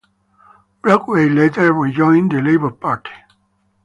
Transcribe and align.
Brockway 0.81 1.29
later 1.29 1.71
rejoined 1.73 2.31
the 2.31 2.41
Labour 2.41 2.71
Party. 2.71 3.11